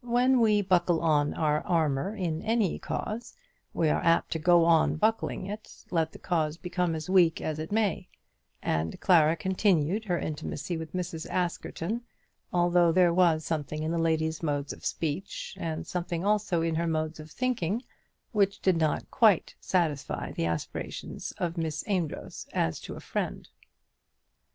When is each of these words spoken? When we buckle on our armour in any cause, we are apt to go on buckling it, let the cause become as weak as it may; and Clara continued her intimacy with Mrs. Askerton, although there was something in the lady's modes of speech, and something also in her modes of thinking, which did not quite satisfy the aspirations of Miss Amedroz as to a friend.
When 0.00 0.40
we 0.40 0.62
buckle 0.62 1.02
on 1.02 1.34
our 1.34 1.60
armour 1.66 2.16
in 2.16 2.40
any 2.40 2.78
cause, 2.78 3.36
we 3.74 3.90
are 3.90 4.02
apt 4.02 4.32
to 4.32 4.38
go 4.38 4.64
on 4.64 4.96
buckling 4.96 5.44
it, 5.44 5.84
let 5.90 6.10
the 6.12 6.18
cause 6.18 6.56
become 6.56 6.94
as 6.94 7.10
weak 7.10 7.42
as 7.42 7.58
it 7.58 7.70
may; 7.70 8.08
and 8.62 8.98
Clara 8.98 9.36
continued 9.36 10.06
her 10.06 10.18
intimacy 10.18 10.78
with 10.78 10.94
Mrs. 10.94 11.28
Askerton, 11.28 12.00
although 12.50 12.92
there 12.92 13.12
was 13.12 13.44
something 13.44 13.82
in 13.82 13.90
the 13.90 13.98
lady's 13.98 14.42
modes 14.42 14.72
of 14.72 14.86
speech, 14.86 15.54
and 15.60 15.86
something 15.86 16.24
also 16.24 16.62
in 16.62 16.76
her 16.76 16.86
modes 16.86 17.20
of 17.20 17.30
thinking, 17.30 17.82
which 18.32 18.60
did 18.60 18.78
not 18.78 19.10
quite 19.10 19.54
satisfy 19.60 20.32
the 20.32 20.46
aspirations 20.46 21.34
of 21.36 21.58
Miss 21.58 21.84
Amedroz 21.86 22.46
as 22.54 22.80
to 22.80 22.94
a 22.94 23.00
friend. 23.00 23.50